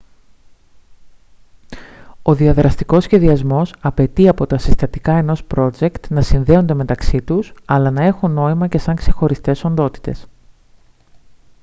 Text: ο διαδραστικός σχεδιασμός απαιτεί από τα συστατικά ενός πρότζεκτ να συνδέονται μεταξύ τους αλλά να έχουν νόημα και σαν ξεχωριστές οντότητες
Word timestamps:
ο 2.21 2.35
διαδραστικός 2.35 3.03
σχεδιασμός 3.03 3.73
απαιτεί 3.79 4.27
από 4.27 4.47
τα 4.47 4.57
συστατικά 4.57 5.13
ενός 5.17 5.43
πρότζεκτ 5.43 6.07
να 6.09 6.21
συνδέονται 6.21 6.73
μεταξύ 6.73 7.21
τους 7.21 7.51
αλλά 7.65 7.91
να 7.91 8.03
έχουν 8.05 8.31
νόημα 8.31 8.67
και 8.67 8.77
σαν 8.77 8.95
ξεχωριστές 8.95 9.63
οντότητες 9.63 10.25